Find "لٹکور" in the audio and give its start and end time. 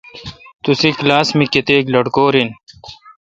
1.93-2.33